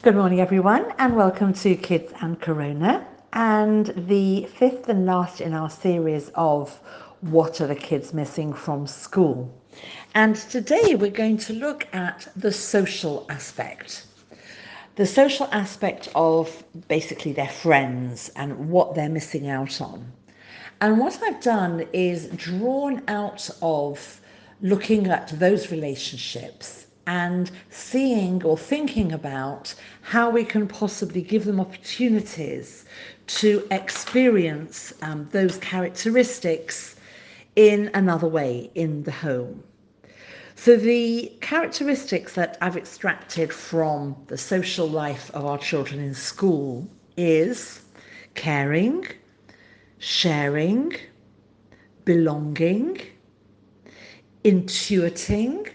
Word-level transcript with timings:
Good 0.00 0.14
morning, 0.14 0.40
everyone, 0.40 0.92
and 0.98 1.16
welcome 1.16 1.52
to 1.54 1.74
Kids 1.74 2.12
and 2.20 2.40
Corona, 2.40 3.04
and 3.32 3.86
the 4.06 4.44
fifth 4.44 4.88
and 4.88 5.04
last 5.04 5.40
in 5.40 5.52
our 5.52 5.68
series 5.68 6.30
of 6.36 6.78
What 7.20 7.60
Are 7.60 7.66
the 7.66 7.74
Kids 7.74 8.14
Missing 8.14 8.52
from 8.54 8.86
School? 8.86 9.52
And 10.14 10.36
today 10.36 10.94
we're 10.94 11.10
going 11.10 11.36
to 11.38 11.52
look 11.52 11.88
at 11.92 12.28
the 12.36 12.52
social 12.52 13.26
aspect. 13.28 14.06
The 14.94 15.04
social 15.04 15.48
aspect 15.50 16.08
of 16.14 16.62
basically 16.86 17.32
their 17.32 17.48
friends 17.48 18.30
and 18.36 18.70
what 18.70 18.94
they're 18.94 19.08
missing 19.08 19.48
out 19.48 19.80
on. 19.80 20.12
And 20.80 21.00
what 21.00 21.20
I've 21.24 21.42
done 21.42 21.88
is 21.92 22.28
drawn 22.36 23.02
out 23.08 23.50
of 23.62 24.20
looking 24.60 25.08
at 25.08 25.36
those 25.40 25.72
relationships 25.72 26.86
and 27.08 27.50
seeing 27.70 28.44
or 28.44 28.58
thinking 28.58 29.12
about 29.12 29.74
how 30.02 30.28
we 30.28 30.44
can 30.44 30.68
possibly 30.68 31.22
give 31.22 31.46
them 31.46 31.58
opportunities 31.58 32.84
to 33.26 33.66
experience 33.70 34.92
um, 35.00 35.26
those 35.32 35.56
characteristics 35.56 36.96
in 37.56 37.90
another 37.94 38.28
way 38.28 38.70
in 38.74 39.02
the 39.04 39.10
home. 39.10 39.64
So, 40.54 40.76
the 40.76 41.32
characteristics 41.40 42.34
that 42.34 42.58
I've 42.60 42.76
extracted 42.76 43.54
from 43.54 44.14
the 44.26 44.36
social 44.36 44.86
life 44.86 45.30
of 45.32 45.46
our 45.46 45.56
children 45.56 46.00
in 46.00 46.12
school 46.12 46.86
is 47.16 47.80
caring, 48.34 49.06
sharing, 49.98 50.94
belonging, 52.04 53.00
intuiting, 54.44 55.70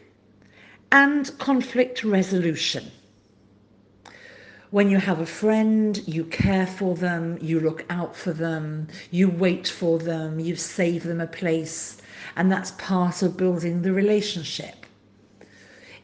and 0.94 1.36
conflict 1.40 2.04
resolution. 2.04 2.92
When 4.70 4.92
you 4.92 5.00
have 5.00 5.20
a 5.20 5.26
friend, 5.26 6.00
you 6.08 6.24
care 6.26 6.68
for 6.68 6.94
them, 6.94 7.40
you 7.42 7.60
look 7.60 7.84
out 7.90 8.16
for 8.16 8.32
them, 8.32 8.88
you 9.10 9.28
wait 9.28 9.68
for 9.68 9.98
them, 9.98 10.40
you 10.40 10.56
save 10.56 11.02
them 11.02 11.20
a 11.20 11.26
place, 11.26 11.98
and 12.36 12.52
that's 12.52 12.72
part 12.78 13.24
of 13.24 13.38
building 13.38 13.82
the 13.82 13.92
relationship. 13.92 14.86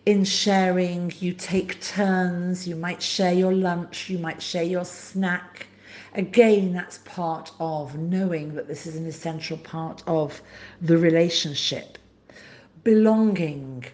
In 0.08 0.24
sharing, 0.26 1.14
you 1.20 1.34
take 1.34 1.80
turns, 1.82 2.68
you 2.68 2.76
might 2.76 3.04
share 3.04 3.34
your 3.34 3.54
lunch, 3.54 4.10
you 4.10 4.18
might 4.18 4.42
share 4.42 4.64
your 4.64 4.86
snack. 4.86 5.68
Again, 6.16 6.74
that's 6.74 6.98
part 7.06 7.52
of 7.60 7.96
knowing 7.96 8.56
that 8.56 8.68
this 8.68 8.88
is 8.88 8.96
an 8.96 9.06
essential 9.06 9.58
part 9.58 10.02
of 10.08 10.42
the 10.82 10.98
relationship. 10.98 12.00
Belonging, 12.84 13.86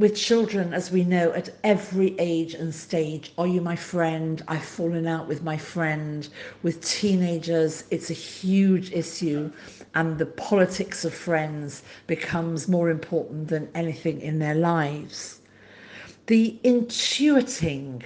with 0.00 0.16
children, 0.16 0.72
as 0.72 0.90
we 0.90 1.04
know, 1.04 1.30
at 1.32 1.50
every 1.62 2.18
age 2.18 2.54
and 2.54 2.74
stage, 2.74 3.34
are 3.36 3.46
you 3.46 3.60
my 3.60 3.76
friend? 3.76 4.42
I've 4.48 4.64
fallen 4.64 5.06
out 5.06 5.28
with 5.28 5.42
my 5.42 5.58
friend. 5.58 6.26
With 6.62 6.82
teenagers, 6.82 7.84
it's 7.90 8.08
a 8.08 8.14
huge 8.14 8.92
issue, 8.92 9.52
and 9.94 10.16
the 10.16 10.24
politics 10.24 11.04
of 11.04 11.12
friends 11.12 11.82
becomes 12.06 12.66
more 12.66 12.88
important 12.88 13.48
than 13.48 13.68
anything 13.74 14.22
in 14.22 14.38
their 14.38 14.54
lives. 14.54 15.42
The 16.28 16.58
intuiting. 16.64 18.02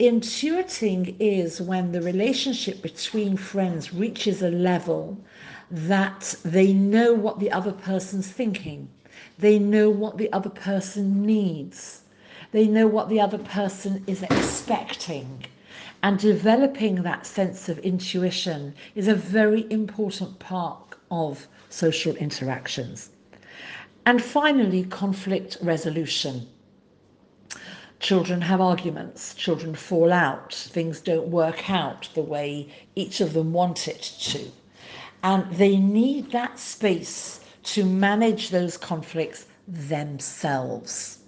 Intuiting 0.00 1.16
is 1.20 1.60
when 1.60 1.92
the 1.92 2.00
relationship 2.00 2.80
between 2.80 3.36
friends 3.36 3.92
reaches 3.92 4.40
a 4.40 4.50
level 4.50 5.22
that 5.70 6.34
they 6.46 6.72
know 6.72 7.12
what 7.12 7.40
the 7.40 7.52
other 7.52 7.72
person's 7.72 8.28
thinking 8.28 8.88
they 9.38 9.58
know 9.58 9.90
what 9.90 10.18
the 10.18 10.32
other 10.32 10.50
person 10.50 11.24
needs. 11.24 12.02
They 12.52 12.66
know 12.66 12.86
what 12.86 13.08
the 13.08 13.20
other 13.20 13.38
person 13.38 14.04
is 14.06 14.22
expecting. 14.22 15.44
And 16.02 16.18
developing 16.18 17.02
that 17.02 17.26
sense 17.26 17.68
of 17.68 17.78
intuition 17.78 18.74
is 18.94 19.08
a 19.08 19.14
very 19.14 19.66
important 19.70 20.38
part 20.38 20.94
of 21.10 21.48
social 21.70 22.14
interactions. 22.16 23.10
And 24.06 24.22
finally, 24.22 24.84
conflict 24.84 25.56
resolution. 25.62 26.46
Children 28.00 28.42
have 28.42 28.60
arguments, 28.60 29.34
children 29.34 29.74
fall 29.74 30.12
out, 30.12 30.52
things 30.52 31.00
don't 31.00 31.28
work 31.28 31.70
out 31.70 32.10
the 32.14 32.22
way 32.22 32.68
each 32.94 33.22
of 33.22 33.32
them 33.32 33.52
want 33.52 33.88
it 33.88 34.02
to. 34.20 34.50
And 35.22 35.50
they 35.54 35.78
need 35.78 36.30
that 36.32 36.58
space 36.58 37.40
to 37.64 37.84
manage 37.84 38.50
those 38.50 38.76
conflicts 38.76 39.46
themselves. 39.66 41.18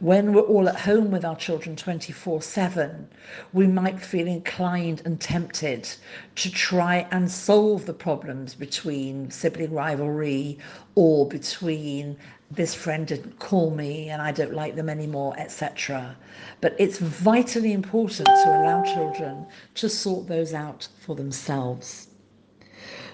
When 0.00 0.32
we're 0.32 0.42
all 0.42 0.68
at 0.68 0.80
home 0.80 1.10
with 1.10 1.24
our 1.24 1.36
children 1.36 1.76
24 1.76 2.42
7, 2.42 3.08
we 3.52 3.66
might 3.66 4.00
feel 4.00 4.26
inclined 4.26 5.02
and 5.04 5.20
tempted 5.20 5.88
to 6.36 6.50
try 6.50 7.06
and 7.10 7.30
solve 7.30 7.86
the 7.86 7.94
problems 7.94 8.54
between 8.54 9.30
sibling 9.30 9.72
rivalry 9.72 10.58
or 10.94 11.26
between 11.28 12.16
this 12.50 12.74
friend 12.74 13.06
didn't 13.06 13.38
call 13.38 13.70
me 13.70 14.08
and 14.08 14.22
I 14.22 14.32
don't 14.32 14.54
like 14.54 14.76
them 14.76 14.88
anymore, 14.88 15.34
etc. 15.38 16.16
But 16.60 16.74
it's 16.78 16.98
vitally 16.98 17.72
important 17.72 18.26
to 18.26 18.48
allow 18.48 18.82
children 18.82 19.46
to 19.74 19.88
sort 19.88 20.26
those 20.26 20.54
out 20.54 20.88
for 21.00 21.14
themselves. 21.14 22.08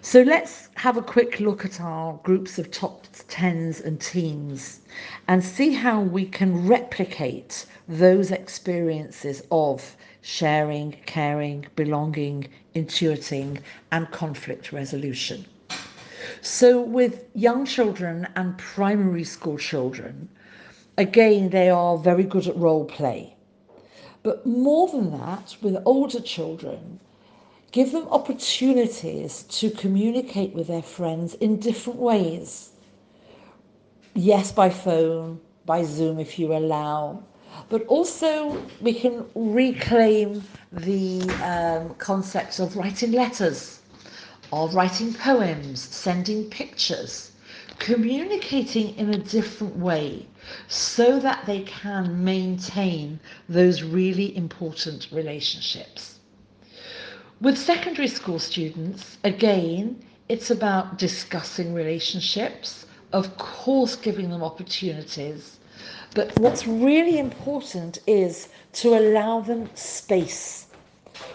So 0.05 0.23
let's 0.23 0.69
have 0.75 0.97
a 0.97 1.03
quick 1.03 1.39
look 1.39 1.65
at 1.65 1.81
our 1.81 2.15
groups 2.25 2.59
of 2.59 2.73
top 2.73 3.07
10s 3.29 3.85
and 3.85 4.01
teams 4.01 4.81
and 5.29 5.45
see 5.45 5.75
how 5.75 6.01
we 6.01 6.27
can 6.27 6.67
replicate 6.67 7.67
those 7.87 8.33
experiences 8.33 9.45
of 9.53 9.97
sharing, 10.21 10.97
caring, 11.07 11.67
belonging, 11.77 12.49
intuiting, 12.75 13.61
and 13.93 14.11
conflict 14.11 14.73
resolution. 14.73 15.45
So, 16.41 16.81
with 16.81 17.25
young 17.37 17.65
children 17.65 18.27
and 18.35 18.59
primary 18.59 19.23
school 19.23 19.57
children, 19.57 20.29
again, 20.99 21.51
they 21.51 21.71
are 21.71 21.97
very 21.97 22.25
good 22.25 22.49
at 22.49 22.57
role 22.57 22.87
play. 22.87 23.37
But 24.25 24.45
more 24.45 24.89
than 24.89 25.13
that, 25.13 25.57
with 25.63 25.81
older 25.85 26.21
children, 26.21 26.99
Give 27.73 27.91
them 27.91 28.07
opportunities 28.11 29.45
to 29.45 29.71
communicate 29.71 30.53
with 30.53 30.67
their 30.67 30.83
friends 30.83 31.33
in 31.35 31.59
different 31.59 31.99
ways. 31.99 32.69
Yes, 34.15 34.53
by 34.53 34.69
phone, 34.69 35.41
by 35.65 35.83
Zoom 35.83 36.19
if 36.21 36.39
you 36.39 36.53
allow, 36.53 37.23
but 37.71 37.87
also 37.87 38.63
we 38.83 38.93
can 38.93 39.25
reclaim 39.35 40.45
the 40.71 41.23
um, 41.43 41.95
concept 41.95 42.61
of 42.61 42.77
writing 42.77 43.13
letters, 43.13 43.81
of 44.53 44.75
writing 44.75 45.15
poems, 45.15 45.81
sending 45.81 46.51
pictures, 46.51 47.33
communicating 47.79 48.95
in 48.99 49.15
a 49.15 49.19
different 49.19 49.77
way 49.79 50.27
so 50.69 51.19
that 51.21 51.47
they 51.47 51.63
can 51.63 52.23
maintain 52.23 53.19
those 53.49 53.83
really 53.83 54.37
important 54.37 55.09
relationships. 55.11 56.19
With 57.43 57.59
secondary 57.59 58.07
school 58.07 58.39
students, 58.39 59.19
again, 59.25 60.01
it's 60.29 60.49
about 60.49 60.97
discussing 60.97 61.75
relationships, 61.75 62.87
of 63.13 63.37
course, 63.37 63.97
giving 63.97 64.31
them 64.31 64.45
opportunities. 64.45 65.59
But 66.15 66.39
what's 66.39 66.69
really 66.69 67.19
important 67.19 67.99
is 68.07 68.49
to 68.75 68.97
allow 68.97 69.41
them 69.41 69.69
space. 69.75 70.69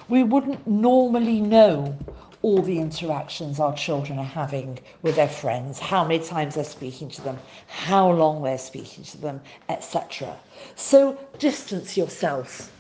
We 0.08 0.24
wouldn't 0.24 0.66
normally 0.66 1.42
know 1.42 1.98
all 2.42 2.62
the 2.62 2.80
interactions 2.80 3.60
our 3.60 3.76
children 3.76 4.18
are 4.18 4.24
having 4.24 4.80
with 5.02 5.18
their 5.18 5.28
friends, 5.28 5.78
how 5.78 6.06
many 6.06 6.24
times 6.24 6.56
they're 6.56 6.64
speaking 6.64 7.10
to 7.10 7.22
them, 7.22 7.38
how 7.68 8.10
long 8.10 8.44
they're 8.44 8.58
speaking 8.58 9.04
to 9.04 9.18
them, 9.18 9.42
etc. 9.68 10.40
So 10.78 11.20
distance 11.38 11.98
yourself. 11.98 12.72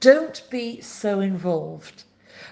Don't 0.00 0.42
be 0.50 0.82
so 0.82 1.20
involved 1.20 2.04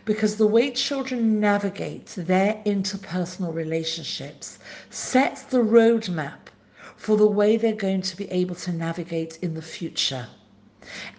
because 0.04 0.36
the 0.36 0.46
way 0.46 0.70
children 0.70 1.40
navigate 1.40 2.06
their 2.16 2.60
interpersonal 2.64 3.54
relationships 3.54 4.58
sets 4.90 5.42
the 5.42 5.58
roadmap 5.58 6.48
for 6.96 7.16
the 7.16 7.26
way 7.26 7.56
they're 7.56 7.74
going 7.74 8.02
to 8.02 8.16
be 8.16 8.30
able 8.30 8.54
to 8.54 8.72
navigate 8.72 9.38
in 9.42 9.54
the 9.54 9.62
future. 9.62 10.26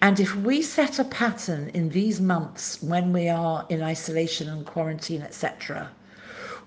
And 0.01 0.19
if 0.19 0.35
we 0.35 0.61
set 0.61 0.99
a 0.99 1.03
pattern 1.03 1.69
in 1.73 1.89
these 1.89 2.21
months 2.21 2.81
when 2.83 3.11
we 3.11 3.29
are 3.29 3.65
in 3.69 3.81
isolation 3.81 4.47
and 4.47 4.65
quarantine, 4.65 5.21
etc., 5.21 5.89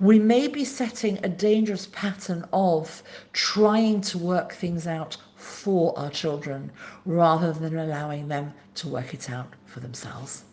we 0.00 0.18
may 0.18 0.46
be 0.46 0.64
setting 0.64 1.18
a 1.24 1.28
dangerous 1.28 1.88
pattern 1.92 2.44
of 2.52 3.02
trying 3.32 4.00
to 4.02 4.18
work 4.18 4.52
things 4.52 4.86
out 4.86 5.16
for 5.34 5.98
our 5.98 6.10
children 6.10 6.70
rather 7.04 7.52
than 7.52 7.76
allowing 7.76 8.28
them 8.28 8.52
to 8.76 8.88
work 8.88 9.14
it 9.14 9.30
out 9.30 9.54
for 9.66 9.80
themselves. 9.80 10.44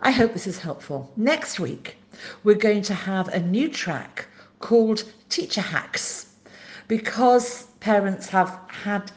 I 0.00 0.10
hope 0.10 0.32
this 0.32 0.46
is 0.46 0.58
helpful. 0.58 1.10
Next 1.16 1.58
week, 1.60 1.96
we're 2.42 2.56
going 2.56 2.82
to 2.82 2.94
have 2.94 3.28
a 3.28 3.40
new 3.40 3.68
track 3.68 4.26
called 4.60 5.04
Teacher 5.28 5.60
Hacks 5.60 6.26
because 6.88 7.64
parents 7.80 8.28
have 8.28 8.58
had 8.68 9.12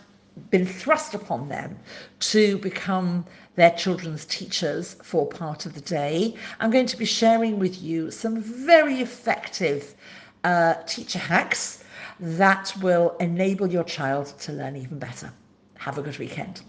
been 0.49 0.65
thrust 0.65 1.13
upon 1.13 1.49
them 1.49 1.77
to 2.19 2.57
become 2.59 3.25
their 3.55 3.71
children's 3.71 4.25
teachers 4.25 4.95
for 5.01 5.27
part 5.27 5.65
of 5.65 5.73
the 5.73 5.81
day. 5.81 6.35
I'm 6.59 6.69
going 6.69 6.85
to 6.85 6.97
be 6.97 7.05
sharing 7.05 7.59
with 7.59 7.81
you 7.81 8.11
some 8.11 8.41
very 8.41 9.01
effective 9.01 9.95
uh, 10.43 10.75
teacher 10.85 11.19
hacks 11.19 11.83
that 12.19 12.73
will 12.81 13.15
enable 13.19 13.67
your 13.67 13.83
child 13.83 14.27
to 14.39 14.53
learn 14.53 14.75
even 14.75 14.99
better. 14.99 15.31
Have 15.79 15.97
a 15.97 16.01
good 16.01 16.17
weekend. 16.19 16.61